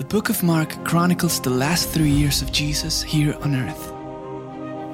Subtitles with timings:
[0.00, 3.92] The book of Mark chronicles the last three years of Jesus here on earth.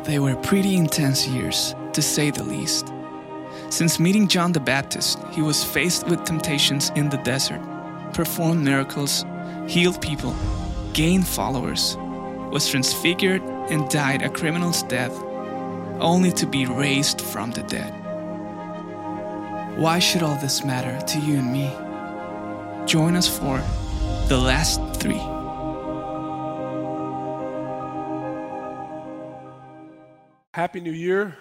[0.04, 2.92] They were pretty intense years, to say the least.
[3.70, 7.60] Since meeting John the Baptist, he was faced with temptations in the desert,
[8.14, 9.24] performed miracles,
[9.68, 10.34] healed people,
[10.92, 11.96] gained followers,
[12.50, 15.16] was transfigured, and died a criminal's death,
[16.00, 17.92] only to be raised from the dead.
[19.78, 21.70] Why should all this matter to you and me?
[22.86, 23.62] Join us for
[24.28, 25.20] The Last Three.
[30.52, 31.36] Happy New Year.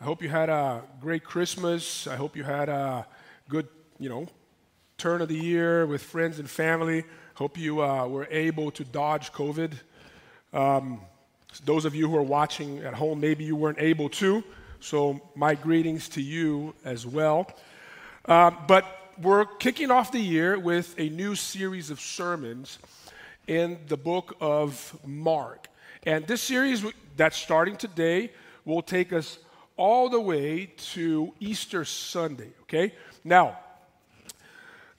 [0.00, 2.08] I hope you had a great Christmas.
[2.08, 3.06] I hope you had a
[3.48, 3.68] good,
[4.00, 4.26] you know,
[4.98, 7.04] turn of the year with friends and family.
[7.34, 9.74] Hope you uh, were able to dodge COVID.
[10.52, 11.00] Um,
[11.64, 14.42] those of you who are watching at home, maybe you weren't able to.
[14.80, 17.48] So, my greetings to you as well.
[18.24, 18.84] Uh, but
[19.20, 22.78] we're kicking off the year with a new series of sermons
[23.46, 25.68] in the book of Mark.
[26.04, 26.84] And this series
[27.16, 28.32] that's starting today
[28.64, 29.38] will take us
[29.76, 32.94] all the way to Easter Sunday, okay?
[33.22, 33.58] Now,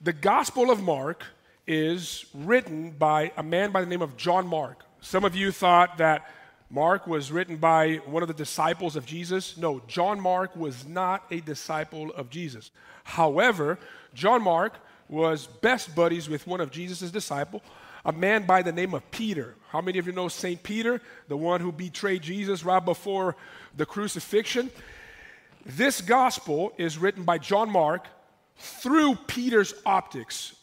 [0.00, 1.24] the Gospel of Mark
[1.66, 4.84] is written by a man by the name of John Mark.
[5.00, 6.30] Some of you thought that
[6.68, 9.56] Mark was written by one of the disciples of Jesus.
[9.56, 12.70] No, John Mark was not a disciple of Jesus.
[13.04, 13.78] However,
[14.14, 14.74] John Mark
[15.08, 17.62] was best buddies with one of Jesus' disciples,
[18.04, 19.54] a man by the name of Peter.
[19.68, 20.60] How many of you know St.
[20.62, 23.36] Peter, the one who betrayed Jesus right before
[23.76, 24.70] the crucifixion?
[25.64, 28.06] This gospel is written by John Mark
[28.56, 30.56] through Peter's optics.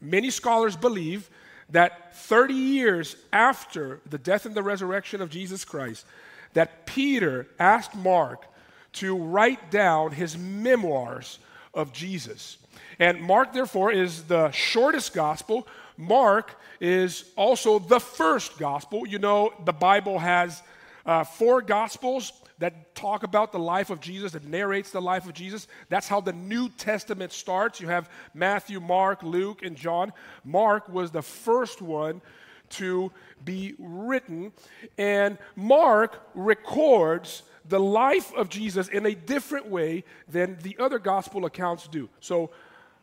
[0.00, 1.30] Many scholars believe
[1.70, 6.06] that 30 years after the death and the resurrection of Jesus Christ,
[6.54, 8.46] that Peter asked Mark
[8.94, 11.38] to write down his memoirs
[11.74, 12.56] of Jesus.
[12.98, 15.66] And Mark, therefore, is the shortest gospel.
[15.96, 19.06] Mark is also the first gospel.
[19.06, 20.62] You know, the Bible has
[21.04, 25.34] uh, four gospels that talk about the life of Jesus, that narrates the life of
[25.34, 25.68] Jesus.
[25.88, 27.80] That's how the New Testament starts.
[27.80, 30.12] You have Matthew, Mark, Luke, and John.
[30.44, 32.22] Mark was the first one
[32.68, 33.12] to
[33.44, 34.52] be written,
[34.98, 41.44] and Mark records the life of Jesus in a different way than the other gospel
[41.44, 42.08] accounts do.
[42.20, 42.50] So,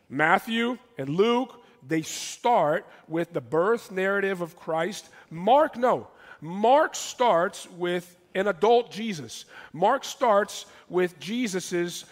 [0.08, 5.08] Matthew and Luke, they start with the birth narrative of Christ.
[5.30, 6.08] Mark, no.
[6.40, 9.44] Mark starts with an adult Jesus.
[9.72, 12.04] Mark starts with Jesus'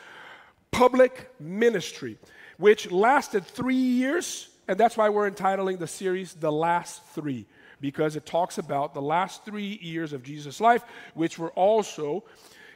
[0.71, 2.19] public ministry,
[2.57, 7.47] which lasted three years, and that's why we're entitling the series The Last Three,
[7.81, 10.85] because it talks about the last three years of Jesus' life,
[11.15, 12.25] which were also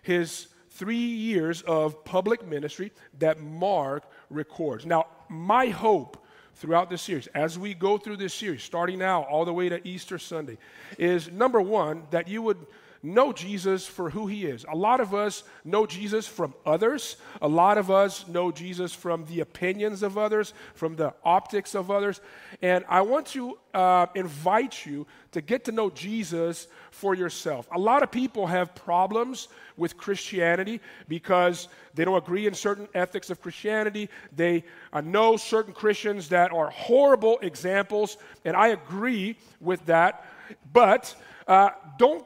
[0.02, 4.84] his three years of public ministry that Mark records.
[4.84, 6.22] Now, my hope
[6.56, 9.86] throughout this series, as we go through this series, starting now all the way to
[9.88, 10.58] Easter Sunday,
[10.98, 12.58] is number one, that you would
[13.02, 14.64] know Jesus for who he is.
[14.68, 17.16] A lot of us know Jesus from others.
[17.40, 21.90] A lot of us know Jesus from the opinions of others, from the optics of
[21.90, 22.20] others.
[22.62, 27.68] And I want to uh, invite you to get to know Jesus for yourself.
[27.72, 33.28] A lot of people have problems with Christianity because they don't agree in certain ethics
[33.28, 34.08] of Christianity.
[34.34, 40.24] They uh, know certain Christians that are horrible examples, and I agree with that.
[40.72, 41.14] But
[41.46, 42.24] uh, don't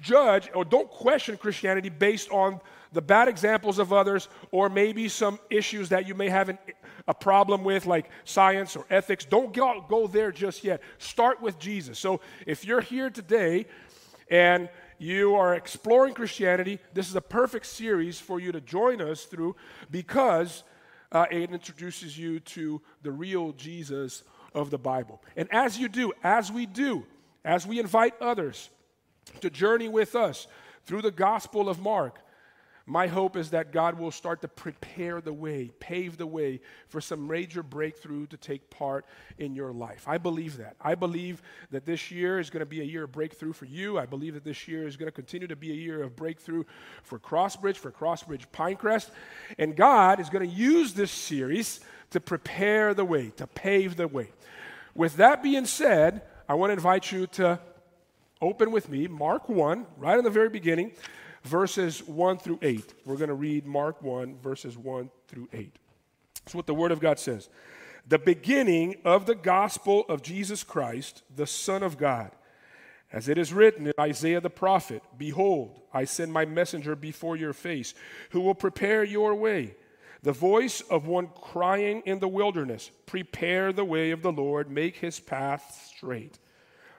[0.00, 2.60] judge or don't question Christianity based on
[2.92, 6.58] the bad examples of others or maybe some issues that you may have an,
[7.06, 9.24] a problem with, like science or ethics.
[9.24, 10.80] Don't go, go there just yet.
[10.98, 11.98] Start with Jesus.
[11.98, 13.66] So if you're here today
[14.30, 19.24] and you are exploring Christianity, this is a perfect series for you to join us
[19.24, 19.54] through
[19.90, 20.64] because
[21.12, 25.22] uh, it introduces you to the real Jesus of the Bible.
[25.36, 27.04] And as you do, as we do,
[27.44, 28.70] as we invite others,
[29.40, 30.46] to journey with us
[30.84, 32.18] through the Gospel of Mark,
[32.88, 37.02] my hope is that God will start to prepare the way, pave the way for
[37.02, 39.04] some major breakthrough to take part
[39.36, 40.04] in your life.
[40.08, 40.74] I believe that.
[40.80, 43.98] I believe that this year is going to be a year of breakthrough for you.
[43.98, 46.64] I believe that this year is going to continue to be a year of breakthrough
[47.02, 49.10] for Crossbridge, for Crossbridge Pinecrest.
[49.58, 51.80] And God is going to use this series
[52.12, 54.30] to prepare the way, to pave the way.
[54.94, 57.60] With that being said, I want to invite you to
[58.40, 60.92] Open with me, Mark 1, right in the very beginning,
[61.42, 62.94] verses 1 through 8.
[63.04, 65.74] We're going to read Mark 1, verses 1 through 8.
[66.44, 67.48] That's what the Word of God says.
[68.06, 72.30] The beginning of the gospel of Jesus Christ, the Son of God.
[73.12, 77.52] As it is written in Isaiah the prophet Behold, I send my messenger before your
[77.52, 77.94] face,
[78.30, 79.74] who will prepare your way
[80.22, 84.96] the voice of one crying in the wilderness, Prepare the way of the Lord, make
[84.96, 86.38] his path straight.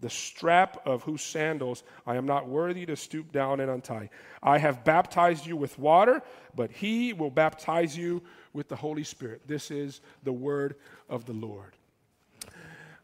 [0.00, 4.10] the strap of whose sandals I am not worthy to stoop down and untie.
[4.42, 6.22] I have baptized you with water,
[6.54, 8.22] but he will baptize you
[8.52, 9.42] with the Holy Spirit.
[9.46, 10.76] This is the word
[11.08, 11.72] of the Lord.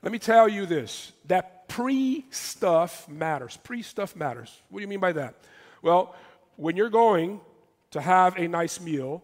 [0.03, 3.56] Let me tell you this that pre stuff matters.
[3.62, 4.61] Pre stuff matters.
[4.69, 5.35] What do you mean by that?
[5.81, 6.15] Well,
[6.56, 7.41] when you're going
[7.93, 9.23] to have a nice meal,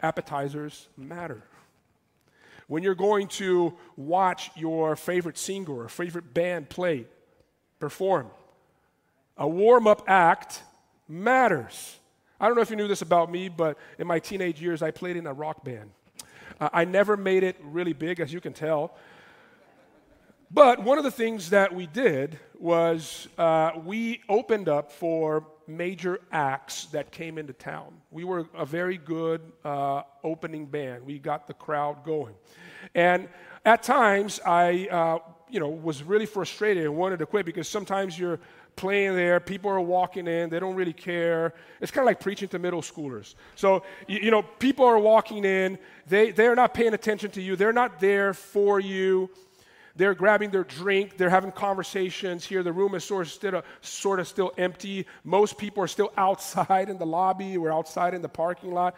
[0.00, 1.42] appetizers matter
[2.68, 7.06] when you're going to watch your favorite singer or favorite band play,
[7.80, 8.28] perform.
[9.36, 10.62] A warm up act
[11.08, 11.96] matters.
[12.40, 14.90] I don't know if you knew this about me, but in my teenage years, I
[14.90, 15.90] played in a rock band.
[16.60, 18.94] Uh, I never made it really big, as you can tell.
[20.50, 26.20] But one of the things that we did was uh, we opened up for major
[26.32, 27.94] acts that came into town.
[28.10, 31.04] We were a very good uh, opening band.
[31.04, 32.34] We got the crowd going.
[32.94, 33.28] And
[33.64, 35.18] at times, I, uh,
[35.50, 38.40] you know, was really frustrated and wanted to quit because sometimes you're
[38.76, 41.52] playing there, people are walking in, they don't really care.
[41.80, 43.34] It's kind of like preaching to middle schoolers.
[43.56, 47.56] So, you, you know, people are walking in, they, they're not paying attention to you,
[47.56, 49.30] they're not there for you.
[49.98, 51.16] They're grabbing their drink.
[51.16, 52.62] They're having conversations here.
[52.62, 55.06] The room is sort of, still, sort of still empty.
[55.24, 57.58] Most people are still outside in the lobby.
[57.58, 58.94] We're outside in the parking lot.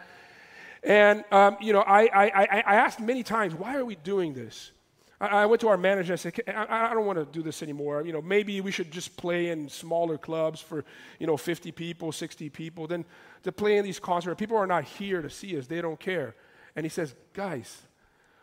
[0.83, 4.71] And, um, you know, I, I, I, asked many times, why are we doing this?
[5.19, 7.63] I, went to our manager and I said, I, I don't want to do this
[7.63, 8.03] anymore.
[8.05, 10.85] You know, maybe we should just play in smaller clubs for,
[11.19, 12.85] you know, 50 people, 60 people.
[12.85, 13.05] Then
[13.41, 15.65] to play in these concerts, people are not here to see us.
[15.65, 16.35] They don't care.
[16.75, 17.81] And he says, guys,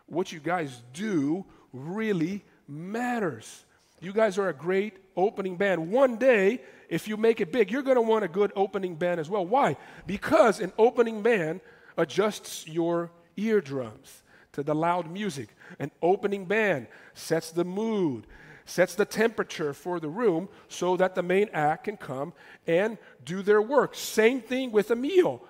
[0.06, 3.64] what you guys do really matters.
[4.00, 5.90] You guys are a great opening band.
[5.90, 9.20] One day, if you make it big, you're going to want a good opening band
[9.20, 9.44] as well.
[9.44, 9.76] Why?
[10.06, 11.60] Because an opening band
[11.96, 14.22] adjusts your eardrums
[14.52, 15.48] to the loud music.
[15.78, 18.26] An opening band sets the mood,
[18.64, 22.32] sets the temperature for the room so that the main act can come
[22.66, 23.94] and do their work.
[23.94, 25.42] Same thing with a meal.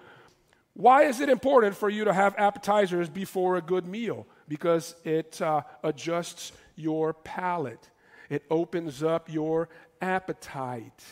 [0.75, 4.27] Why is it important for you to have appetizers before a good meal?
[4.49, 7.91] Because it uh, adjusts your palate,
[8.31, 9.69] it opens up your
[10.01, 11.05] appetite,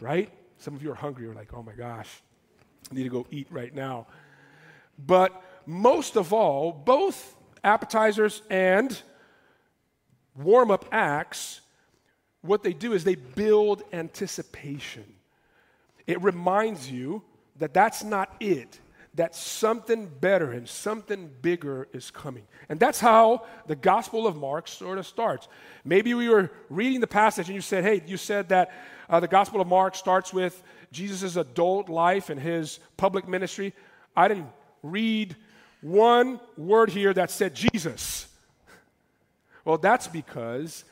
[0.00, 0.30] right?
[0.58, 2.08] Some of you are hungry, you're like, oh my gosh,
[2.90, 4.06] I need to go eat right now.
[4.98, 9.00] But most of all, both appetizers and
[10.34, 11.60] warm up acts,
[12.40, 15.04] what they do is they build anticipation.
[16.06, 17.22] It reminds you
[17.58, 18.78] that that's not it
[19.14, 22.44] that something better and something bigger is coming.
[22.68, 25.48] And that's how the Gospel of Mark sort of starts.
[25.84, 28.72] Maybe we were reading the passage and you said, hey, you said that
[29.10, 30.62] uh, the Gospel of Mark starts with
[30.92, 33.74] Jesus' adult life and his public ministry.
[34.16, 34.48] I didn't
[34.82, 35.36] read
[35.82, 38.28] one word here that said Jesus.
[39.64, 40.84] Well, that's because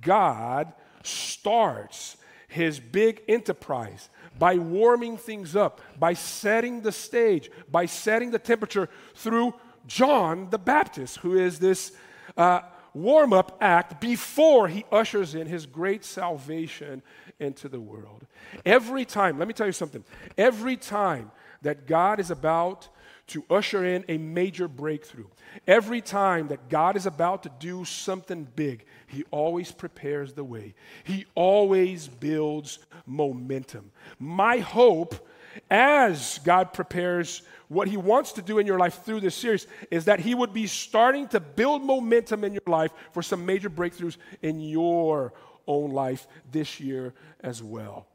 [0.00, 0.72] God
[1.02, 2.16] starts
[2.48, 4.08] his big enterprise
[4.38, 9.54] by warming things up, by setting the stage, by setting the temperature through
[9.86, 11.92] John the Baptist, who is this
[12.36, 12.60] uh,
[12.94, 17.02] warm up act before he ushers in his great salvation
[17.40, 18.26] into the world.
[18.64, 20.04] Every time, let me tell you something,
[20.36, 21.30] every time
[21.62, 22.88] that God is about
[23.28, 25.26] to usher in a major breakthrough.
[25.66, 30.74] Every time that God is about to do something big, He always prepares the way.
[31.04, 33.90] He always builds momentum.
[34.18, 35.26] My hope
[35.70, 40.06] as God prepares what He wants to do in your life through this series is
[40.06, 44.16] that He would be starting to build momentum in your life for some major breakthroughs
[44.42, 45.32] in your
[45.66, 48.06] own life this year as well.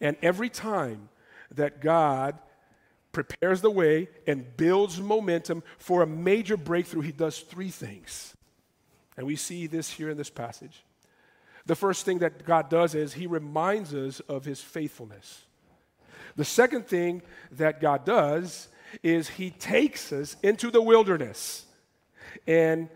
[0.00, 1.08] And every time
[1.52, 2.38] that God
[3.14, 8.36] prepares the way, and builds momentum for a major breakthrough, he does three things.
[9.16, 10.84] And we see this here in this passage.
[11.64, 15.44] The first thing that God does is he reminds us of his faithfulness.
[16.36, 18.68] The second thing that God does
[19.02, 21.64] is he takes us into the wilderness.
[22.46, 22.88] And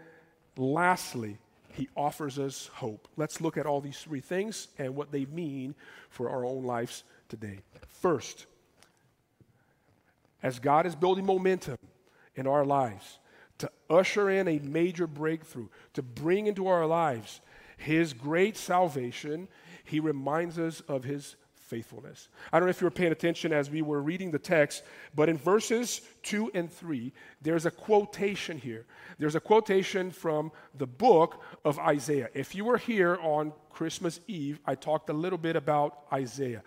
[0.56, 1.38] lastly,
[1.70, 3.08] he offers us hope.
[3.16, 5.74] Let's look at all these three things and what they mean
[6.10, 7.60] for our own lives today.
[7.86, 8.46] First,
[10.42, 11.78] as God is building momentum
[12.34, 13.18] in our lives
[13.58, 17.40] to usher in a major breakthrough, to bring into our lives
[17.76, 19.48] his great salvation,
[19.84, 21.36] he reminds us of his
[21.68, 22.28] faithfulness.
[22.52, 24.82] I don't know if you were paying attention as we were reading the text,
[25.14, 28.86] but in verses 2 and 3, there's a quotation here.
[29.18, 32.30] There's a quotation from the book of Isaiah.
[32.32, 36.62] If you were here on Christmas Eve, I talked a little bit about Isaiah.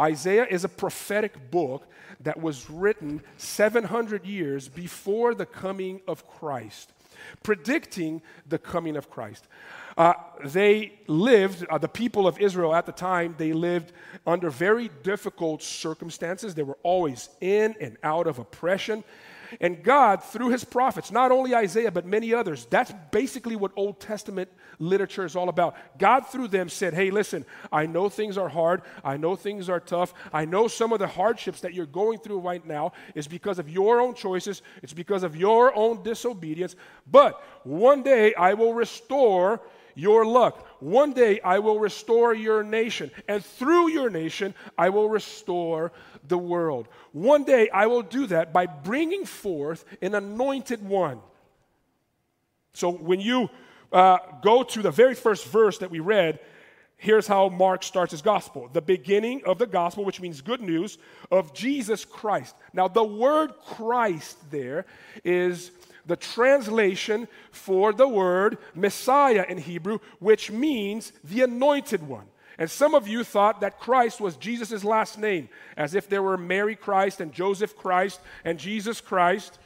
[0.00, 1.86] Isaiah is a prophetic book
[2.20, 6.93] that was written 700 years before the coming of Christ,
[7.42, 9.46] predicting the coming of Christ.
[9.96, 10.14] Uh,
[10.44, 13.92] they lived, uh, the people of Israel at the time, they lived
[14.26, 16.54] under very difficult circumstances.
[16.54, 19.04] They were always in and out of oppression.
[19.60, 24.00] And God, through his prophets, not only Isaiah, but many others, that's basically what Old
[24.00, 25.76] Testament literature is all about.
[25.98, 28.82] God, through them, said, Hey, listen, I know things are hard.
[29.04, 30.14] I know things are tough.
[30.32, 33.68] I know some of the hardships that you're going through right now is because of
[33.68, 36.76] your own choices, it's because of your own disobedience.
[37.10, 39.60] But one day I will restore
[39.94, 40.66] your luck.
[40.80, 45.92] One day I will restore your nation, and through your nation I will restore
[46.26, 46.88] the world.
[47.12, 51.20] One day I will do that by bringing forth an anointed one.
[52.72, 53.48] So when you
[53.92, 56.40] uh, go to the very first verse that we read,
[56.96, 60.98] here's how Mark starts his gospel the beginning of the gospel, which means good news,
[61.30, 62.56] of Jesus Christ.
[62.72, 64.86] Now, the word Christ there
[65.22, 65.70] is
[66.06, 72.26] the translation for the word Messiah in Hebrew, which means the anointed one.
[72.58, 76.38] And some of you thought that Christ was Jesus' last name, as if there were
[76.38, 79.58] Mary Christ and Joseph Christ and Jesus Christ.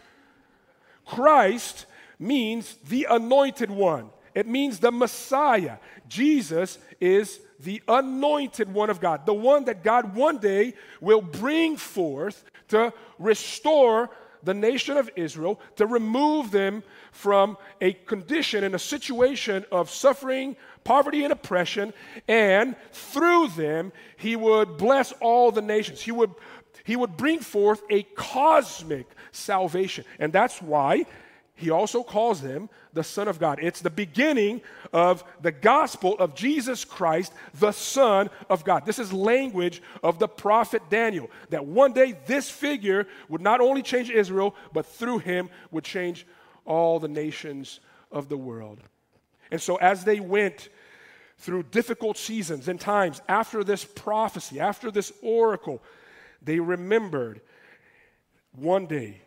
[1.05, 1.87] Christ
[2.19, 5.77] means the anointed one, it means the Messiah.
[6.09, 11.77] Jesus is the anointed one of God, the one that God one day will bring
[11.77, 14.11] forth to restore
[14.43, 20.57] the nation of Israel, to remove them from a condition and a situation of suffering,
[20.85, 21.93] poverty, and oppression,
[22.27, 26.01] and through them, he would bless all the nations.
[26.01, 26.31] He would,
[26.85, 30.05] he would bring forth a cosmic salvation.
[30.19, 31.07] And that's why
[31.59, 33.59] he also calls them the Son of God.
[33.61, 34.63] It's the beginning
[34.93, 38.87] of the gospel of Jesus Christ, the Son of God.
[38.87, 43.83] This is language of the prophet Daniel, that one day this figure would not only
[43.83, 46.29] change Israel, but through him would change
[46.65, 47.81] all the nations
[48.13, 48.79] of the world.
[49.51, 50.69] And so, as they went
[51.39, 55.83] through difficult seasons and times after this prophecy, after this oracle,
[56.41, 57.41] they remembered
[58.53, 59.23] one day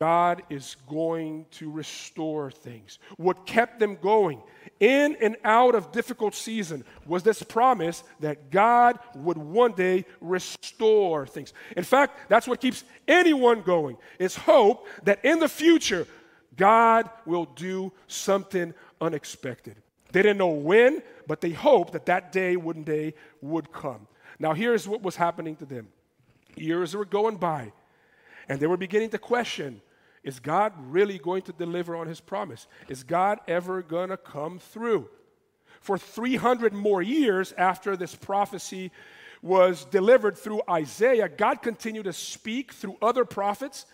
[0.00, 2.98] God is going to restore things.
[3.16, 4.42] What kept them going
[4.80, 11.26] in and out of difficult season was this promise that God would one day restore
[11.26, 11.52] things.
[11.76, 13.96] In fact, that's what keeps anyone going.
[14.18, 16.06] Is hope that in the future
[16.56, 19.76] God will do something unexpected.
[20.12, 24.06] They didn't know when, but they hoped that that day one day would come.
[24.38, 25.88] Now here's what was happening to them.
[26.56, 27.72] Years were going by
[28.48, 29.80] and they were beginning to question
[30.22, 32.66] is God really going to deliver on his promise?
[32.88, 35.10] Is God ever going to come through?
[35.80, 38.90] For 300 more years after this prophecy
[39.42, 43.84] was delivered through Isaiah, God continued to speak through other prophets.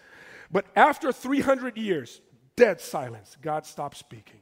[0.52, 2.20] But after 300 years,
[2.54, 4.40] dead silence, God stopped speaking.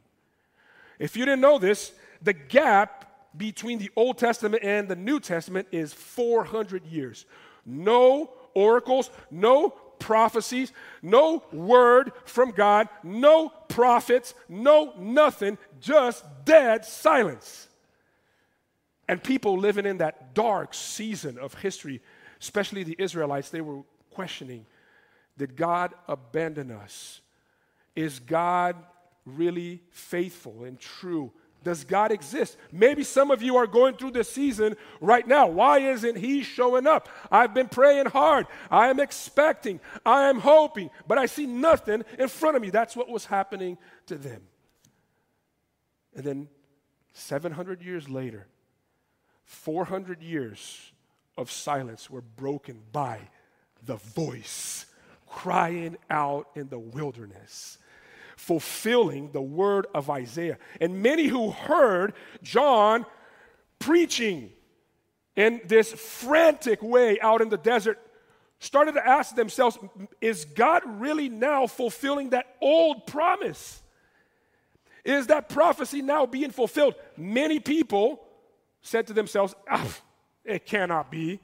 [0.98, 5.68] If you didn't know this, the gap between the Old Testament and the New Testament
[5.72, 7.24] is 400 years.
[7.64, 17.68] No oracles, no prophecies, no word from God, no prophets, no nothing, just dead silence.
[19.08, 22.00] And people living in that dark season of history,
[22.40, 24.66] especially the Israelites, they were questioning
[25.36, 27.20] Did God abandon us?
[27.96, 28.76] Is God
[29.24, 31.32] really faithful and true?
[31.64, 32.56] Does God exist?
[32.70, 35.48] Maybe some of you are going through this season right now.
[35.48, 37.08] Why isn't He showing up?
[37.30, 38.46] I've been praying hard.
[38.70, 39.80] I am expecting.
[40.06, 42.70] I am hoping, but I see nothing in front of me.
[42.70, 44.42] That's what was happening to them.
[46.14, 46.48] And then
[47.12, 48.46] 700 years later,
[49.44, 50.92] 400 years
[51.36, 53.20] of silence were broken by
[53.84, 54.86] the voice
[55.26, 57.78] crying out in the wilderness
[58.38, 60.58] fulfilling the word of Isaiah.
[60.80, 63.04] And many who heard John
[63.78, 64.50] preaching
[65.34, 67.98] in this frantic way out in the desert
[68.60, 69.76] started to ask themselves
[70.20, 73.82] is God really now fulfilling that old promise?
[75.04, 76.94] Is that prophecy now being fulfilled?
[77.16, 78.20] Many people
[78.82, 79.96] said to themselves, ah,
[80.44, 81.40] it cannot be.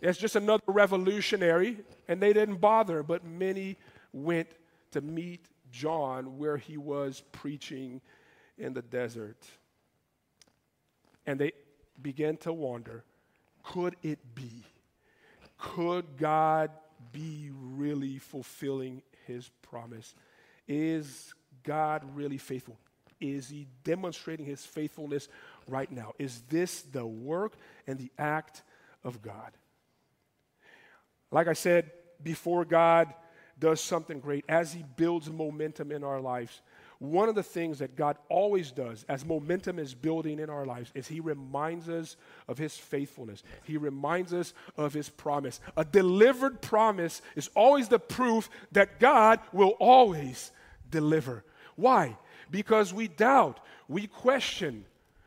[0.00, 3.76] It's just another revolutionary, and they didn't bother, but many
[4.12, 4.48] went
[4.94, 8.00] to meet John where he was preaching
[8.56, 9.44] in the desert.
[11.26, 11.52] And they
[12.00, 13.04] began to wonder
[13.64, 14.64] could it be?
[15.58, 16.70] Could God
[17.12, 20.14] be really fulfilling his promise?
[20.68, 21.34] Is
[21.64, 22.78] God really faithful?
[23.20, 25.28] Is he demonstrating his faithfulness
[25.66, 26.12] right now?
[26.18, 27.54] Is this the work
[27.86, 28.62] and the act
[29.02, 29.52] of God?
[31.32, 31.90] Like I said,
[32.22, 33.12] before God
[33.58, 36.60] does something great, as he builds momentum in our lives,
[36.98, 40.90] one of the things that God always does as momentum is building in our lives
[40.94, 42.16] is He reminds us
[42.48, 43.42] of His faithfulness.
[43.64, 45.60] He reminds us of His promise.
[45.76, 50.52] A delivered promise is always the proof that God will always
[50.90, 51.44] deliver.
[51.76, 52.16] Why?
[52.50, 54.84] Because we doubt, we question,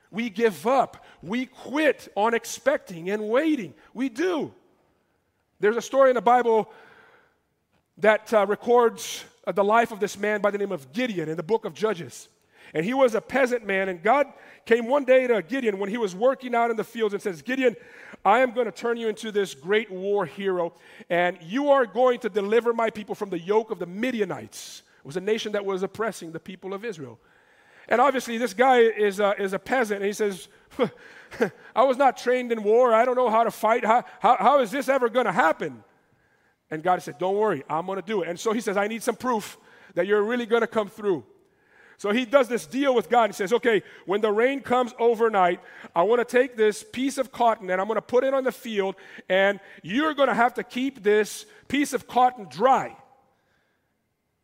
[0.10, 3.74] we give up, we quit on expecting and waiting.
[3.94, 4.54] We do.
[5.60, 6.72] There's a story in the Bible
[8.00, 11.38] that uh, records uh, the life of this man by the name of Gideon in
[11.38, 12.30] the book of Judges.
[12.74, 14.28] And he was a peasant man, and God
[14.66, 17.42] came one day to Gideon when he was working out in the fields and says,
[17.42, 17.76] Gideon,
[18.26, 20.74] I am going to turn you into this great war hero,
[21.10, 24.84] and you are going to deliver my people from the yoke of the Midianites.
[25.00, 27.20] It was a nation that was oppressing the people of Israel.
[27.88, 30.50] And obviously, this guy is a, is a peasant, and he says,
[31.76, 32.94] I was not trained in war.
[32.94, 33.86] I don't know how to fight.
[33.86, 35.84] How, how, how is this ever going to happen?
[36.70, 38.30] And God said, Don't worry, I'm going to do it.
[38.30, 39.58] And so he says, I need some proof
[39.96, 41.26] that you're really going to come through.
[42.00, 45.60] So he does this deal with God and says, Okay, when the rain comes overnight,
[45.96, 48.44] I want to take this piece of cotton and I'm going to put it on
[48.44, 48.96] the field,
[49.30, 52.96] and you're going to have to keep this piece of cotton dry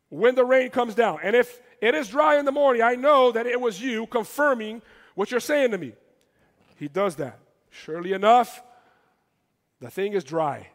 [0.08, 1.18] when the rain comes down.
[1.22, 4.82] And if it is dry in the morning, I know that it was you confirming
[5.14, 5.92] what you're saying to me.
[6.76, 7.38] He does that.
[7.70, 8.62] Surely enough,
[9.80, 10.68] the thing is dry.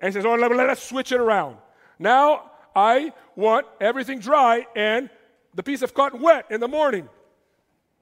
[0.00, 1.56] And says, Oh, let us switch it around.
[1.98, 5.10] Now I want everything dry and
[5.54, 7.08] the piece of cotton wet in the morning.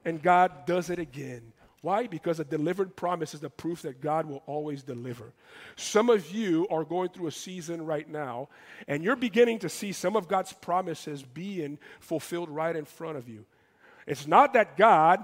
[0.05, 1.51] And God does it again.
[1.81, 2.07] Why?
[2.07, 5.31] Because a delivered promise is the proof that God will always deliver.
[5.77, 8.49] Some of you are going through a season right now,
[8.87, 13.29] and you're beginning to see some of God's promises being fulfilled right in front of
[13.29, 13.45] you.
[14.07, 15.23] It's not that God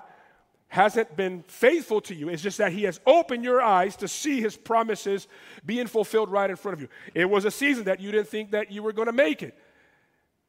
[0.67, 2.30] hasn't been faithful to you.
[2.30, 5.28] It's just that He has opened your eyes to see His promises
[5.65, 6.89] being fulfilled right in front of you.
[7.13, 9.58] It was a season that you didn't think that you were going to make it,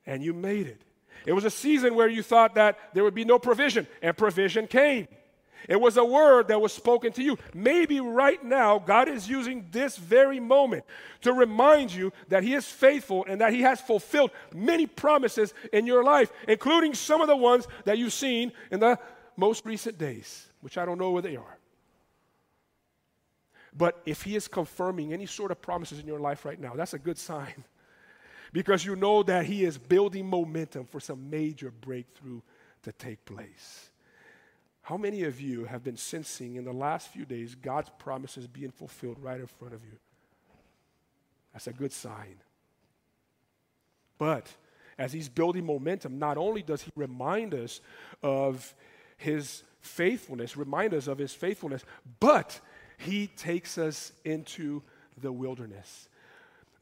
[0.04, 0.82] and you made it.
[1.26, 4.66] It was a season where you thought that there would be no provision, and provision
[4.66, 5.08] came.
[5.68, 7.38] It was a word that was spoken to you.
[7.52, 10.84] Maybe right now, God is using this very moment
[11.22, 15.86] to remind you that He is faithful and that He has fulfilled many promises in
[15.86, 18.98] your life, including some of the ones that you've seen in the
[19.36, 21.58] most recent days, which I don't know where they are.
[23.76, 26.94] But if he is confirming any sort of promises in your life right now, that's
[26.94, 27.64] a good sign.
[28.52, 32.40] because you know that he is building momentum for some major breakthrough
[32.82, 33.90] to take place.
[34.82, 38.70] How many of you have been sensing in the last few days God's promises being
[38.70, 39.98] fulfilled right in front of you?
[41.52, 42.36] That's a good sign.
[44.16, 44.46] But
[44.98, 47.80] as he's building momentum, not only does he remind us
[48.22, 48.74] of
[49.16, 51.84] his faithfulness, remind us of his faithfulness,
[52.20, 52.60] but
[52.98, 54.82] he takes us into
[55.20, 56.08] the wilderness.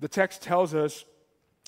[0.00, 1.04] The text tells us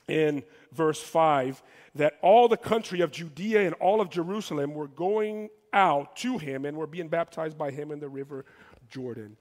[0.08, 1.62] in verse 5
[1.96, 6.64] that all the country of Judea and all of Jerusalem were going out to him
[6.64, 8.44] and were being baptized by him in the river
[8.88, 9.36] Jordan.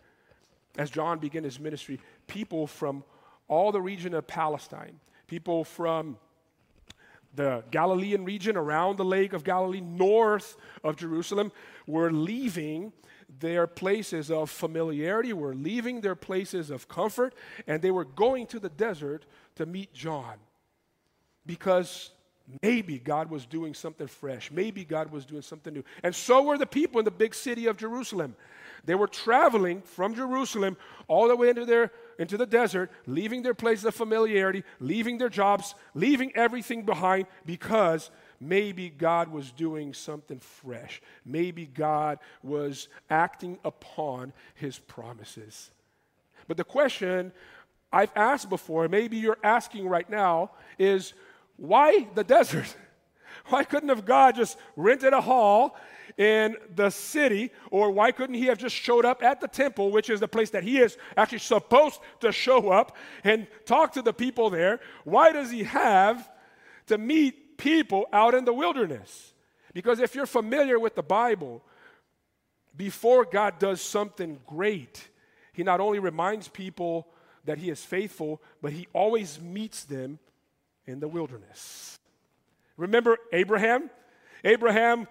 [0.78, 3.04] As John began his ministry, people from
[3.48, 6.18] all the region of Palestine, people from
[7.36, 11.52] the Galilean region around the Lake of Galilee, north of Jerusalem,
[11.88, 12.94] were leaving
[13.40, 17.36] their places of familiarity, were leaving their places of comfort,
[17.68, 20.36] and they were going to the desert to meet John.
[21.46, 22.12] Because
[22.62, 24.52] maybe God was doing something fresh.
[24.52, 25.84] Maybe God was doing something new.
[26.04, 28.36] And so were the people in the big city of Jerusalem.
[28.86, 33.54] They were traveling from Jerusalem all the way into their into the desert, leaving their
[33.54, 40.40] places of familiarity, leaving their jobs, leaving everything behind because maybe God was doing something
[40.40, 41.02] fresh.
[41.26, 45.72] Maybe God was acting upon his promises.
[46.48, 47.32] But the question
[47.92, 51.14] I've asked before, maybe you're asking right now, is
[51.58, 52.76] why the desert?
[53.48, 55.76] Why couldn't have God just rented a hall
[56.18, 60.10] in the city, or why couldn't he have just showed up at the temple, which
[60.10, 64.14] is the place that he is actually supposed to show up and talk to the
[64.14, 64.80] people there?
[65.04, 66.30] Why does he have
[66.88, 69.34] to meet people out in the wilderness?
[69.74, 71.62] Because if you're familiar with the Bible,
[72.78, 75.10] before God does something great,
[75.52, 77.08] he not only reminds people
[77.46, 80.20] that he is faithful, but he always meets them
[80.86, 82.00] in the wilderness.
[82.78, 83.90] Remember Abraham?
[84.44, 85.08] Abraham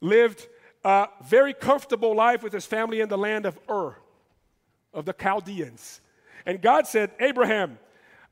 [0.00, 0.46] lived
[0.84, 3.96] a very comfortable life with his family in the land of Ur,
[4.92, 6.00] of the Chaldeans.
[6.44, 7.78] And God said, Abraham,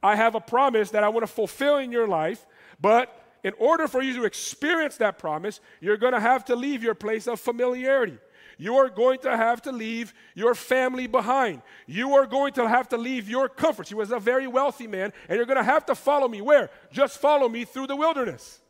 [0.02, 2.44] I have a promise that I want to fulfill in your life,
[2.80, 6.82] but in order for you to experience that promise, you're going to have to leave
[6.82, 8.18] your place of familiarity.
[8.58, 11.62] You are going to have to leave your family behind.
[11.86, 13.88] You are going to have to leave your comforts.
[13.88, 16.40] He was a very wealthy man, and you're going to have to follow me.
[16.40, 16.70] Where?
[16.92, 18.60] Just follow me through the wilderness.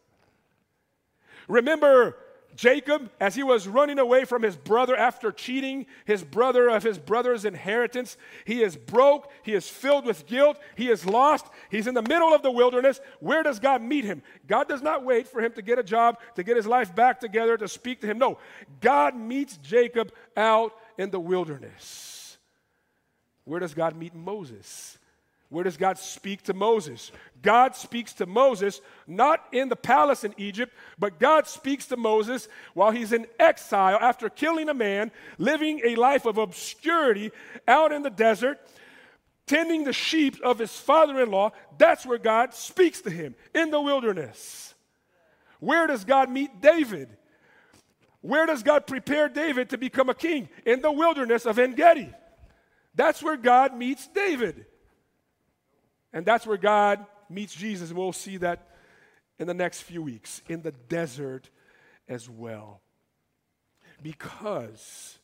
[1.49, 2.17] Remember
[2.55, 6.99] Jacob, as he was running away from his brother after cheating his brother of his
[6.99, 11.95] brother's inheritance, he is broke, he is filled with guilt, he is lost, he's in
[11.95, 13.01] the middle of the wilderness.
[13.21, 14.23] Where does God meet him?
[14.47, 17.21] God does not wait for him to get a job, to get his life back
[17.21, 18.19] together, to speak to him.
[18.19, 18.39] No,
[18.81, 22.37] God meets Jacob out in the wilderness.
[23.45, 24.99] Where does God meet Moses?
[25.53, 27.13] Where does God speak to Moses?
[27.43, 32.49] God speaks to Moses not in the palace in Egypt, but God speaks to Moses
[32.73, 37.33] while he's in exile after killing a man, living a life of obscurity
[37.69, 38.67] out in the desert,
[39.47, 41.51] tending the sheep of his father in law.
[41.77, 44.75] That's where God speaks to him in the wilderness.
[45.61, 47.15] Where does God meet David?
[48.23, 50.49] Where does God prepare David to become a king?
[50.65, 52.11] In the wilderness of En Gedi.
[52.95, 54.65] That's where God meets David.
[56.13, 58.69] And that's where God meets Jesus, and we'll see that
[59.39, 61.49] in the next few weeks in the desert
[62.09, 62.81] as well.
[64.03, 65.19] Because,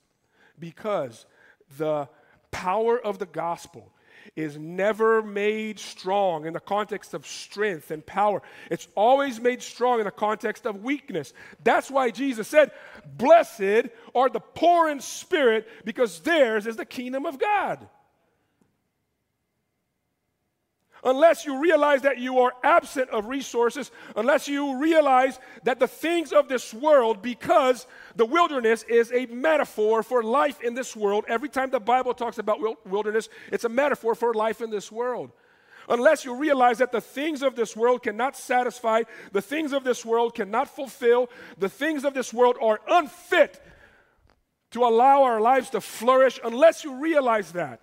[0.58, 1.26] because
[1.76, 2.08] the
[2.50, 3.92] power of the gospel
[4.36, 8.42] is never made strong in the context of strength and power.
[8.70, 11.32] It's always made strong in the context of weakness.
[11.62, 12.72] That's why Jesus said,
[13.16, 17.88] Blessed are the poor in spirit, because theirs is the kingdom of God
[21.04, 26.32] unless you realize that you are absent of resources, unless you realize that the things
[26.32, 31.24] of this world, because the wilderness is a metaphor for life in this world.
[31.28, 35.30] Every time the Bible talks about wilderness, it's a metaphor for life in this world.
[35.88, 40.04] Unless you realize that the things of this world cannot satisfy, the things of this
[40.04, 43.62] world cannot fulfill, the things of this world are unfit
[44.72, 47.80] to allow our lives to flourish, unless you realize that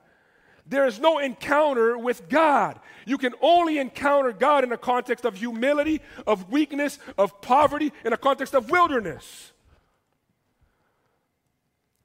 [0.66, 2.80] there is no encounter with God.
[3.06, 8.14] You can only encounter God in a context of humility, of weakness, of poverty, in
[8.14, 9.52] a context of wilderness.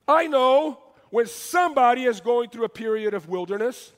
[0.07, 0.79] I know
[1.11, 3.93] when somebody is going through a period of wilderness,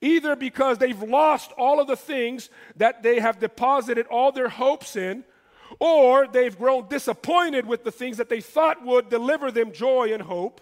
[0.00, 4.94] either because they've lost all of the things that they have deposited all their hopes
[4.94, 5.24] in,
[5.80, 10.22] or they've grown disappointed with the things that they thought would deliver them joy and
[10.22, 10.60] hope,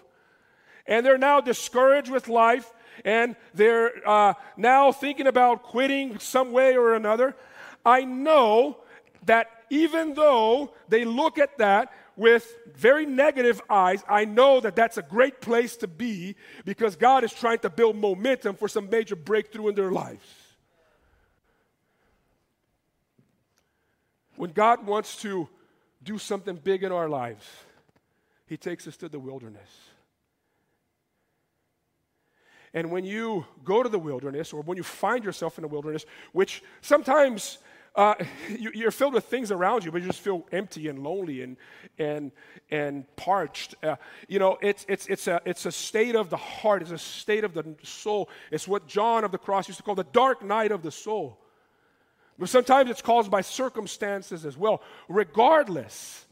[0.87, 2.71] and they're now discouraged with life
[3.03, 7.35] and they're uh, now thinking about quitting some way or another,
[7.85, 8.77] I know
[9.25, 14.97] that even though they look at that with very negative eyes, I know that that's
[14.97, 16.35] a great place to be
[16.65, 20.25] because God is trying to build momentum for some major breakthrough in their lives.
[24.35, 25.47] When God wants to
[26.03, 27.47] do something big in our lives,
[28.47, 29.69] He takes us to the wilderness.
[32.73, 36.05] And when you go to the wilderness, or when you find yourself in the wilderness,
[36.31, 37.57] which sometimes
[37.95, 38.15] uh,
[38.49, 41.57] you, are filled with things around you, but you just feel empty and lonely and
[41.99, 42.31] and
[42.69, 43.75] and parched.
[43.83, 43.95] Uh,
[44.27, 46.81] you know, it's it's it's a it's a state of the heart.
[46.81, 48.29] It's a state of the soul.
[48.51, 51.37] It's what John of the Cross used to call the dark night of the soul.
[52.39, 54.81] But sometimes it's caused by circumstances as well.
[55.07, 56.25] Regardless,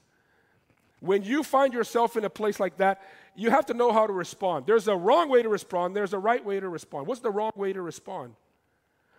[1.02, 3.02] when you find yourself in a place like that,
[3.39, 4.65] you have to know how to respond.
[4.65, 7.08] There's a wrong way to respond, there's a right way to respond.
[7.08, 8.34] What's the wrong way to respond?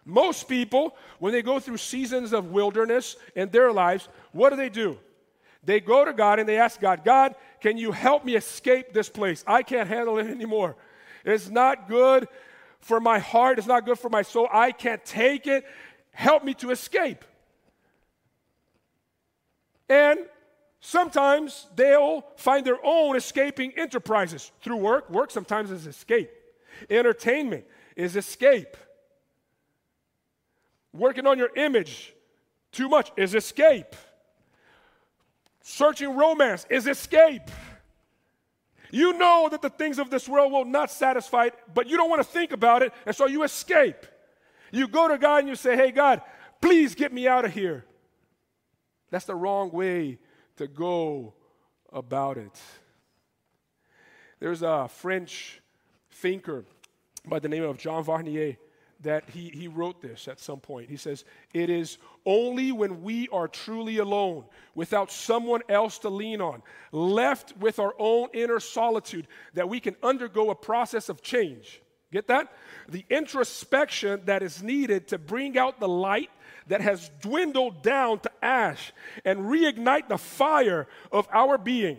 [0.05, 4.69] Most people, when they go through seasons of wilderness in their lives, what do they
[4.69, 4.99] do?
[5.65, 9.09] They go to God and they ask God, God, can you help me escape this
[9.09, 9.43] place?
[9.47, 10.77] I can't handle it anymore.
[11.25, 12.29] It's not good
[12.79, 14.49] for my heart, it's not good for my soul.
[14.53, 15.65] I can't take it.
[16.13, 17.25] Help me to escape.
[19.89, 20.21] And
[20.81, 25.11] Sometimes they'll find their own escaping enterprises through work.
[25.11, 26.31] Work sometimes is escape.
[26.89, 27.65] Entertainment
[27.97, 28.77] is escape.
[30.93, 32.15] Working on your image
[32.73, 33.95] too much is escape.
[35.61, 37.51] Searching romance is escape.
[38.91, 42.23] You know that the things of this world will not satisfy, but you don't want
[42.23, 44.07] to think about it, and so you escape.
[44.73, 46.23] You go to God and you say, Hey, God,
[46.61, 47.85] please get me out of here.
[49.11, 50.19] That's the wrong way
[50.61, 51.33] to go
[51.91, 52.61] about it.
[54.41, 55.63] There's a French
[56.13, 56.67] thinker
[57.27, 58.59] by the name of Jean Vanier
[59.01, 60.91] that he, he wrote this at some point.
[60.91, 61.97] He says, It is
[62.27, 64.45] only when we are truly alone,
[64.75, 69.97] without someone else to lean on, left with our own inner solitude, that we can
[70.03, 71.81] undergo a process of change.
[72.13, 72.53] Get that?
[72.89, 76.31] The introspection that is needed to bring out the light
[76.67, 78.93] that has dwindled down to ash
[79.25, 81.99] and reignite the fire of our being.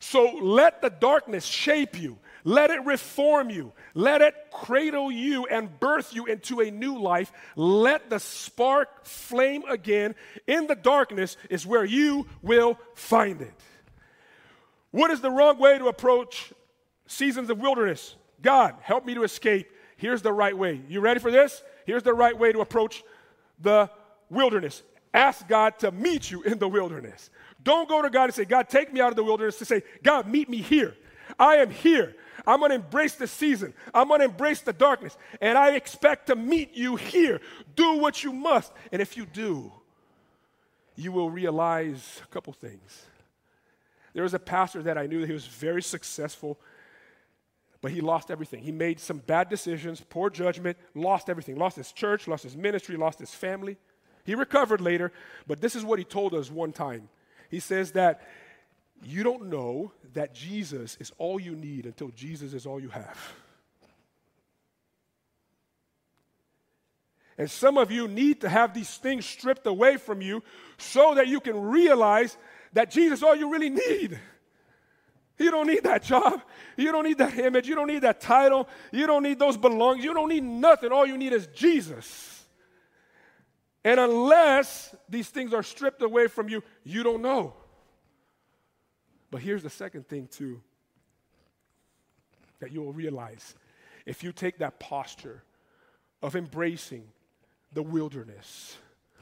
[0.00, 2.18] So let the darkness shape you.
[2.44, 3.72] Let it reform you.
[3.94, 7.32] Let it cradle you and birth you into a new life.
[7.56, 10.14] Let the spark flame again.
[10.46, 13.52] In the darkness is where you will find it.
[14.90, 16.52] What is the wrong way to approach
[17.08, 18.14] seasons of wilderness?
[18.40, 19.68] God, help me to escape.
[19.96, 20.80] Here's the right way.
[20.88, 21.62] You ready for this?
[21.84, 23.02] Here's the right way to approach
[23.60, 23.90] the
[24.30, 24.82] wilderness.
[25.12, 27.30] Ask God to meet you in the wilderness.
[27.62, 29.82] Don't go to God and say, God, take me out of the wilderness, to say,
[30.02, 30.94] God, meet me here.
[31.38, 32.14] I am here.
[32.46, 33.74] I'm going to embrace the season.
[33.92, 35.16] I'm going to embrace the darkness.
[35.40, 37.40] And I expect to meet you here.
[37.74, 38.72] Do what you must.
[38.92, 39.72] And if you do,
[40.94, 43.06] you will realize a couple things.
[44.14, 46.58] There was a pastor that I knew that he was very successful,
[47.80, 48.62] but he lost everything.
[48.62, 51.56] He made some bad decisions, poor judgment, lost everything.
[51.56, 53.76] Lost his church, lost his ministry, lost his family.
[54.24, 55.12] He recovered later,
[55.46, 57.08] but this is what he told us one time.
[57.50, 58.20] He says that
[59.02, 63.32] you don't know that Jesus is all you need until Jesus is all you have.
[67.38, 70.42] And some of you need to have these things stripped away from you
[70.76, 72.36] so that you can realize
[72.72, 74.18] that Jesus is all you really need.
[75.38, 76.42] You don't need that job.
[76.76, 77.68] You don't need that image.
[77.68, 78.68] You don't need that title.
[78.92, 80.04] You don't need those belongings.
[80.04, 80.90] You don't need nothing.
[80.90, 82.44] All you need is Jesus.
[83.84, 87.54] And unless these things are stripped away from you, you don't know.
[89.30, 90.60] But here's the second thing, too,
[92.60, 93.54] that you will realize.
[94.06, 95.42] If you take that posture
[96.22, 97.04] of embracing
[97.72, 98.76] the wilderness,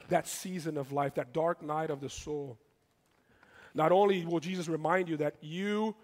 [0.09, 2.57] that season of life, that dark night of the soul,
[3.73, 5.95] not only will Jesus remind you that you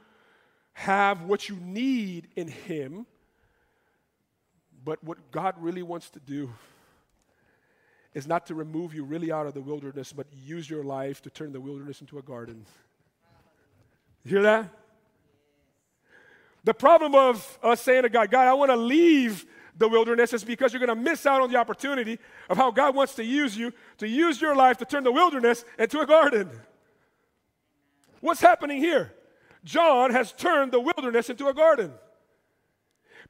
[0.74, 3.06] have what you need in Him,
[4.84, 6.52] but what God really wants to do
[8.14, 11.30] is not to remove you really out of the wilderness, but use your life to
[11.30, 12.66] turn the wilderness into a garden.
[14.24, 14.70] You hear that?
[16.64, 19.46] The problem of us saying to God, God, I want to leave
[19.78, 22.96] the wilderness is because you're going to miss out on the opportunity of how God
[22.96, 26.50] wants to use you to use your life to turn the wilderness into a garden.
[28.22, 29.12] What's happening here?
[29.64, 31.94] John has turned the wilderness into a garden.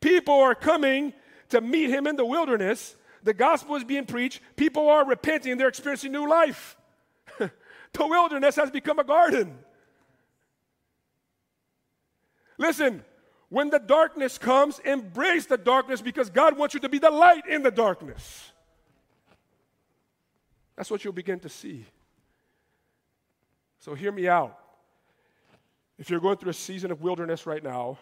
[0.02, 1.14] People are coming
[1.50, 2.96] to meet him in the wilderness.
[3.24, 4.42] The gospel is being preached.
[4.56, 5.58] People are repenting.
[5.58, 6.76] They're experiencing new life.
[7.38, 7.50] the
[8.08, 9.58] wilderness has become a garden.
[12.58, 13.04] Listen,
[13.50, 17.46] when the darkness comes, embrace the darkness because God wants you to be the light
[17.48, 18.52] in the darkness.
[20.76, 21.86] That's what you'll begin to see.
[23.80, 24.58] So, hear me out.
[26.04, 27.98] If you're going through a season of wilderness right now,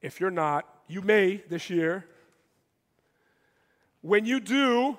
[0.00, 2.04] if you're not, you may this year.
[4.00, 4.96] When you do,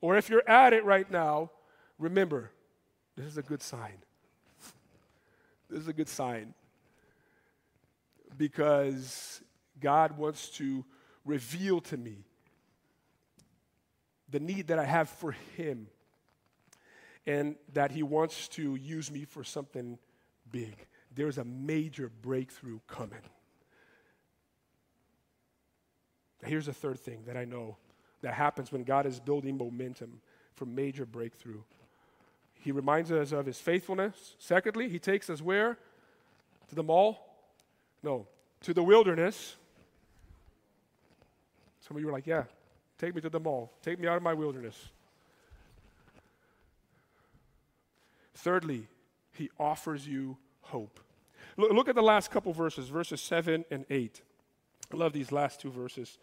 [0.00, 1.52] or if you're at it right now,
[2.00, 2.50] remember,
[3.14, 3.94] this is a good sign.
[5.70, 6.52] This is a good sign
[8.36, 9.40] because
[9.78, 10.84] God wants to
[11.24, 12.24] reveal to me
[14.28, 15.86] the need that I have for Him
[17.24, 19.96] and that He wants to use me for something
[20.50, 20.86] big.
[21.14, 23.20] There's a major breakthrough coming.
[26.44, 27.76] Here's a third thing that I know
[28.22, 30.20] that happens when God is building momentum
[30.54, 31.62] for major breakthrough.
[32.54, 34.34] He reminds us of his faithfulness.
[34.38, 35.78] Secondly, he takes us where?
[36.68, 37.36] To the mall?
[38.02, 38.26] No,
[38.62, 39.56] to the wilderness.
[41.80, 42.44] Some of you are like, yeah,
[42.98, 43.72] take me to the mall.
[43.82, 44.76] Take me out of my wilderness.
[48.34, 48.86] Thirdly,
[49.38, 51.00] he offers you hope.
[51.56, 54.22] Look, look at the last couple verses, verses 7 and 8.
[54.92, 56.18] I love these last two verses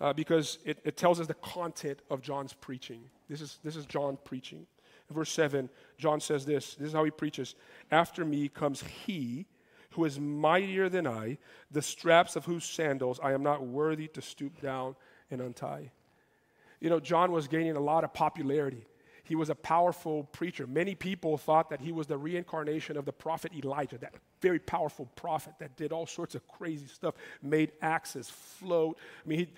[0.00, 3.02] uh, because it, it tells us the content of John's preaching.
[3.28, 4.66] This is, this is John preaching.
[5.08, 7.54] In verse 7, John says this this is how he preaches
[7.90, 9.46] After me comes he
[9.90, 11.38] who is mightier than I,
[11.70, 14.96] the straps of whose sandals I am not worthy to stoop down
[15.30, 15.90] and untie.
[16.80, 18.86] You know, John was gaining a lot of popularity.
[19.28, 20.66] He was a powerful preacher.
[20.66, 25.06] Many people thought that he was the reincarnation of the prophet Elijah, that very powerful
[25.16, 28.96] prophet that did all sorts of crazy stuff, made axes float.
[29.24, 29.48] I mean, he,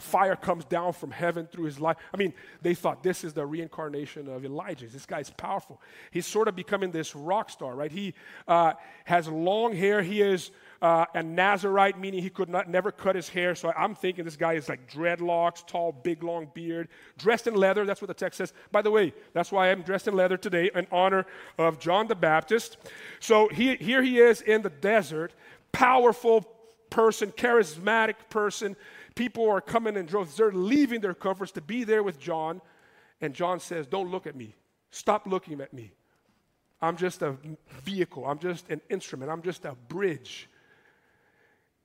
[0.00, 1.98] fire comes down from heaven through his life.
[2.14, 4.86] I mean, they thought this is the reincarnation of Elijah.
[4.86, 5.82] This guy's powerful.
[6.10, 7.92] He's sort of becoming this rock star, right?
[7.92, 8.14] He
[8.48, 8.72] uh,
[9.04, 10.00] has long hair.
[10.00, 10.50] He is
[10.82, 13.54] uh, a Nazarite, meaning he could not never cut his hair.
[13.54, 16.88] So I'm thinking this guy is like dreadlocks, tall, big, long beard,
[17.18, 17.84] dressed in leather.
[17.84, 18.52] That's what the text says.
[18.72, 21.26] By the way, that's why I'm dressed in leather today in honor
[21.58, 22.78] of John the Baptist.
[23.20, 25.34] So he, here he is in the desert,
[25.72, 26.42] powerful
[26.88, 28.74] person, charismatic person.
[29.14, 30.36] People are coming in droves.
[30.36, 32.62] They're leaving their comforts to be there with John.
[33.20, 34.54] And John says, Don't look at me.
[34.90, 35.92] Stop looking at me.
[36.80, 37.36] I'm just a
[37.82, 38.24] vehicle.
[38.24, 39.30] I'm just an instrument.
[39.30, 40.48] I'm just a bridge.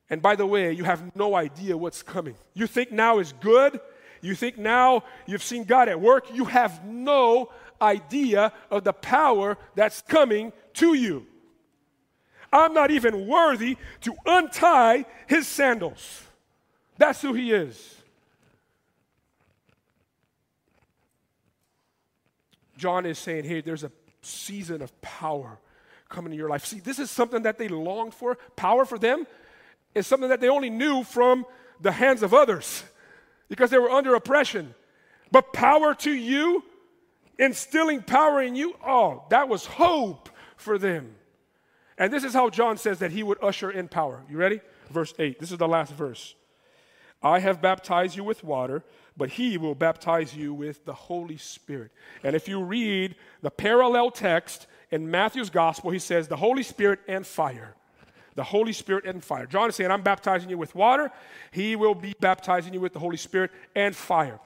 [0.10, 2.36] And by the way, you have no idea what's coming.
[2.54, 3.80] You think now is good.
[4.22, 6.34] You think now you've seen God at work.
[6.34, 11.26] You have no idea of the power that's coming to you.
[12.54, 16.24] I'm not even worthy to untie his sandals.
[16.98, 17.96] That's who he is.
[22.78, 23.92] John is saying, hey, there's a
[24.22, 25.60] season of power
[26.10, 26.66] coming in your life.
[26.66, 28.38] See, this is something that they longed for.
[28.56, 29.26] Power for them
[29.96, 31.46] is something that they only knew from
[31.82, 32.84] the hands of others
[33.48, 34.76] because they were under oppression.
[35.32, 36.64] But power to you,
[37.40, 41.16] instilling power in you, oh, that was hope for them.
[41.98, 44.22] And this is how John says that he would usher in power.
[44.30, 44.60] You ready?
[44.90, 45.40] Verse 8.
[45.40, 46.36] This is the last verse.
[47.24, 48.84] I have baptized you with water,
[49.18, 51.92] but he will baptize you with the Holy Spirit.
[52.24, 57.00] And if you read the parallel text in Matthew's gospel, he says, the Holy Spirit
[57.08, 57.76] and fire
[58.36, 59.46] the Holy Spirit and fire.
[59.46, 61.12] John is saying, I'm baptizing you with water.
[61.52, 64.40] He will be baptizing you with the Holy Spirit and fire.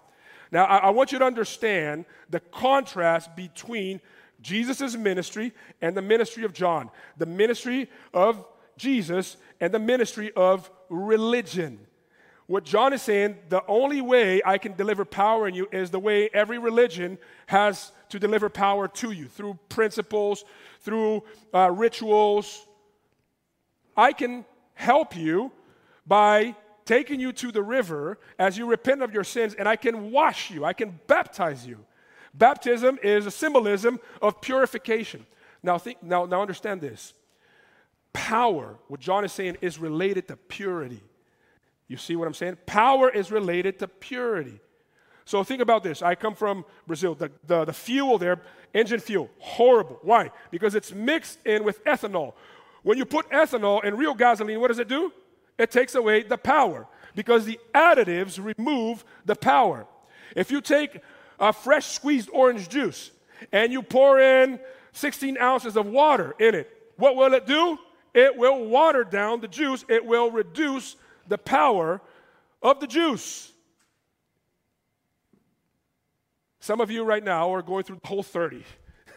[0.52, 4.00] Now, I, I want you to understand the contrast between
[4.42, 8.46] Jesus' ministry and the ministry of John, the ministry of
[8.78, 11.80] Jesus and the ministry of religion.
[12.48, 16.00] What John is saying, the only way I can deliver power in you is the
[16.00, 20.46] way every religion has to deliver power to you through principles,
[20.80, 21.24] through
[21.54, 22.66] uh, rituals,
[24.00, 25.52] I can help you
[26.08, 30.12] by taking you to the river as you repent of your sins, and I can
[30.12, 31.86] wash you, I can baptize you.
[32.34, 35.26] Baptism is a symbolism of purification.
[35.62, 37.14] Now, think, now, now understand this.
[38.14, 41.04] Power, what John is saying, is related to purity.
[41.90, 42.58] You see what I'm saying?
[42.66, 44.62] Power is related to purity.
[45.26, 46.02] So think about this.
[46.02, 47.16] I come from Brazil.
[47.16, 48.42] The, the, the fuel there,
[48.74, 50.00] engine fuel, horrible.
[50.02, 50.32] Why?
[50.52, 52.34] Because it's mixed in with ethanol,
[52.84, 55.12] when you put ethanol in real gasoline, what does it do?
[55.58, 59.86] It takes away the power because the additives remove the power.
[60.36, 61.02] If you take
[61.40, 63.12] a fresh squeezed orange juice
[63.52, 64.60] and you pour in
[64.94, 67.78] 16 ounces of water in it, what will it do?
[68.14, 70.96] It will water down the juice, it will reduce
[71.28, 72.02] the power
[72.62, 73.52] of the juice.
[76.60, 78.64] Some of you right now are going through the whole 30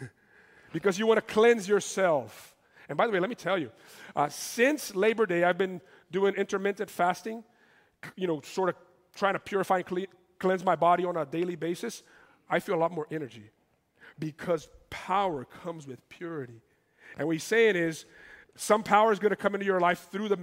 [0.72, 2.51] because you want to cleanse yourself.
[2.88, 3.71] And by the way, let me tell you,
[4.16, 7.45] uh, since Labor Day, I've been doing intermittent fasting,
[8.16, 8.77] you know, sort of
[9.14, 10.07] trying to purify and cle-
[10.38, 12.03] cleanse my body on a daily basis.
[12.51, 13.51] I feel a lot more energy
[14.18, 16.61] because power comes with purity.
[17.16, 18.05] And what he's saying is,
[18.55, 20.38] some power is going to come into your life through the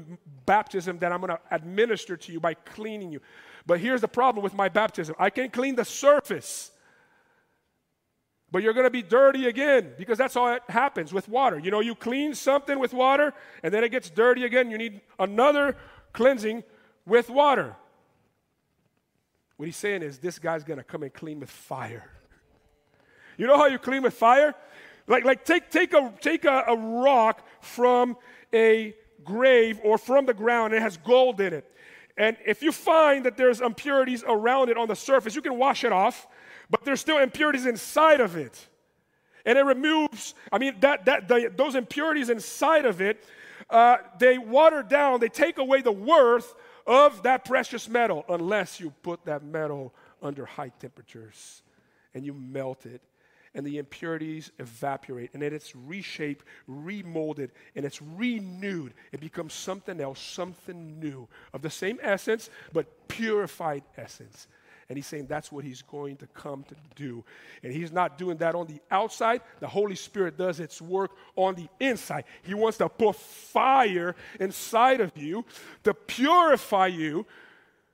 [0.45, 3.21] baptism that I'm going to administer to you by cleaning you.
[3.67, 6.71] But here's the problem with my baptism I can clean the surface
[8.51, 11.59] but you're going to be dirty again because that's how it happens with water.
[11.59, 13.33] You know, you clean something with water
[13.63, 14.71] and then it gets dirty again.
[14.71, 15.77] You need another
[16.13, 16.63] cleansing
[17.05, 17.75] with water.
[19.57, 22.09] What he's saying is this guy's going to come and clean with fire.
[23.37, 24.55] You know how you clean with fire?
[25.07, 28.17] Like, like take, take, a, take a, a rock from
[28.53, 31.69] a grave or from the ground and it has gold in it.
[32.17, 35.83] And if you find that there's impurities around it on the surface, you can wash
[35.83, 36.27] it off
[36.69, 38.67] but there's still impurities inside of it.
[39.45, 43.23] And it removes, I mean, that, that, those impurities inside of it,
[43.69, 46.53] uh, they water down, they take away the worth
[46.85, 51.61] of that precious metal unless you put that metal under high temperatures
[52.13, 53.01] and you melt it
[53.55, 58.93] and the impurities evaporate and then it's reshaped, remolded, and it's renewed.
[59.11, 64.47] It becomes something else, something new of the same essence, but purified essence.
[64.89, 67.23] And he's saying that's what he's going to come to do.
[67.61, 69.41] And he's not doing that on the outside.
[69.59, 72.23] The Holy Spirit does its work on the inside.
[72.41, 75.45] He wants to put fire inside of you
[75.83, 77.27] to purify you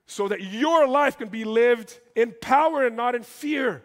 [0.06, 3.82] so that your life can be lived in power and not in fear.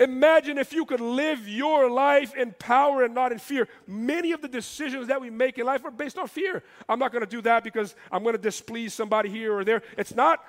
[0.00, 3.68] Imagine if you could live your life in power and not in fear.
[3.86, 6.62] Many of the decisions that we make in life are based on fear.
[6.88, 9.82] I'm not going to do that because I'm going to displease somebody here or there.
[9.96, 10.44] It's not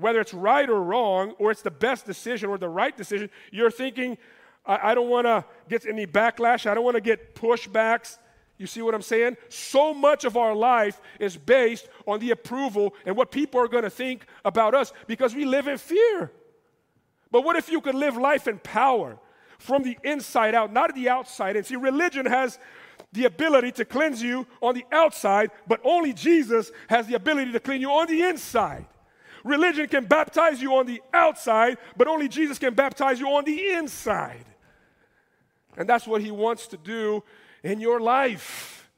[0.00, 3.70] whether it's right or wrong, or it's the best decision or the right decision, you're
[3.70, 4.18] thinking,
[4.66, 6.66] I, I don't want to get any backlash.
[6.66, 8.18] I don't want to get pushbacks.
[8.58, 9.36] You see what I'm saying?
[9.48, 13.84] So much of our life is based on the approval and what people are going
[13.84, 16.30] to think about us because we live in fear.
[17.30, 19.18] But what if you could live life in power
[19.58, 21.56] from the inside out, not the outside?
[21.56, 22.58] And see, religion has
[23.12, 27.60] the ability to cleanse you on the outside, but only Jesus has the ability to
[27.60, 28.84] clean you on the inside.
[29.44, 33.70] Religion can baptize you on the outside, but only Jesus can baptize you on the
[33.72, 34.44] inside.
[35.76, 37.22] And that's what he wants to do
[37.62, 38.90] in your life.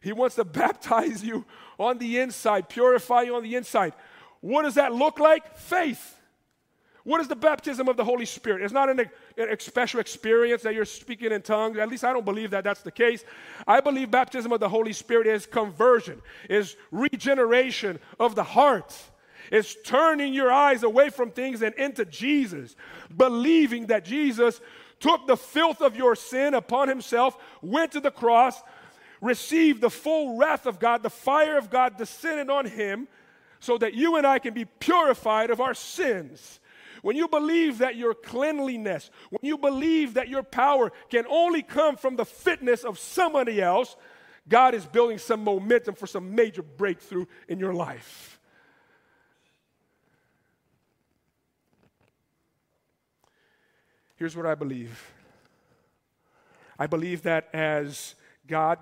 [0.00, 1.44] He wants to baptize you
[1.78, 3.92] on the inside, purify you on the inside.
[4.40, 5.56] What does that look like?
[5.56, 6.16] Faith.
[7.04, 8.62] What is the baptism of the Holy Spirit?
[8.62, 11.78] It's not an, an special experience that you're speaking in tongues.
[11.78, 13.24] At least I don't believe that that's the case.
[13.66, 16.20] I believe baptism of the Holy Spirit is conversion,
[16.50, 18.94] is regeneration of the heart.
[19.50, 22.76] It's turning your eyes away from things and into Jesus,
[23.14, 24.60] believing that Jesus
[25.00, 28.60] took the filth of your sin upon himself, went to the cross,
[29.20, 33.08] received the full wrath of God, the fire of God descended on him,
[33.60, 36.60] so that you and I can be purified of our sins.
[37.02, 41.96] When you believe that your cleanliness, when you believe that your power can only come
[41.96, 43.96] from the fitness of somebody else,
[44.48, 48.37] God is building some momentum for some major breakthrough in your life.
[54.18, 55.12] Here's what I believe
[56.76, 58.16] I believe that as
[58.46, 58.78] God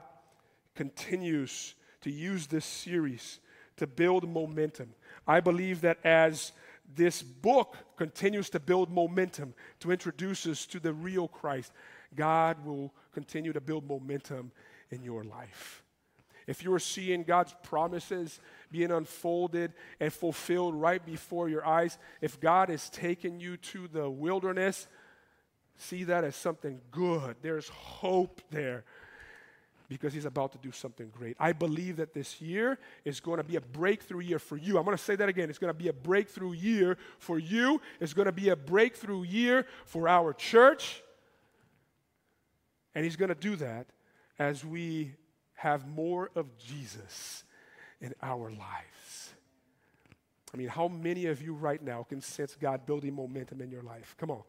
[0.74, 3.41] continues to use this series
[3.76, 4.95] to build momentum,
[5.26, 6.53] I believe that as
[6.95, 11.72] this book continues to build momentum to introduce us to the real Christ,
[12.14, 14.53] God will continue to build momentum
[14.91, 15.82] in your life.
[16.47, 22.41] If you are seeing God's promises being unfolded and fulfilled right before your eyes, if
[22.41, 24.87] God is taking you to the wilderness,
[25.79, 27.37] see that as something good.
[27.43, 28.85] There's hope there
[29.89, 31.37] because he's about to do something great.
[31.39, 34.79] I believe that this year is going to be a breakthrough year for you.
[34.79, 35.49] I'm going to say that again.
[35.49, 37.81] It's going to be a breakthrough year for you.
[38.01, 41.03] It's going to be a breakthrough year for our church.
[42.95, 43.87] And he's going to do that
[44.39, 45.12] as we
[45.55, 47.45] have more of Jesus
[48.01, 49.33] in our lives.
[50.53, 53.83] I mean, how many of you right now can sense God building momentum in your
[53.83, 54.14] life?
[54.18, 54.43] Come on.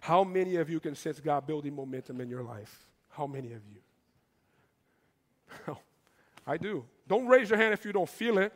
[0.00, 2.88] How many of you can sense God building momentum in your life?
[3.10, 3.60] How many of
[5.66, 5.76] you?
[6.46, 6.84] I do.
[7.06, 8.52] Don't raise your hand if you don't feel it.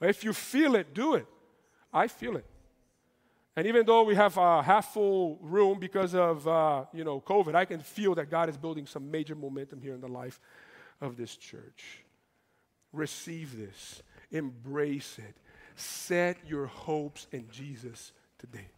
[0.00, 1.26] If you feel it, do it.
[1.92, 2.44] I feel it.
[3.54, 7.54] And even though we have a half full room because of uh, you know COVID,
[7.54, 10.40] I can feel that God is building some major momentum here in the life
[11.00, 12.02] of this church.
[12.92, 15.36] Receive this, embrace it,
[15.76, 18.68] set your hopes in Jesus today.